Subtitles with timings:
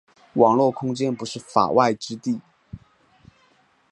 [0.33, 2.41] 网络空间不是“法外之地”。